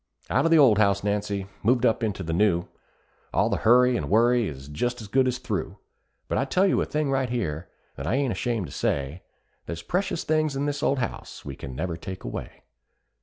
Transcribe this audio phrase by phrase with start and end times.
[0.31, 2.65] Out of the old house, Nancy moved up into the new;
[3.31, 5.77] All the hurry and worry is just as good as through;
[6.27, 9.21] But I tell you a thing right here, that I ain't ashamed to say,
[9.67, 12.63] There's precious things in this old house we never can take away.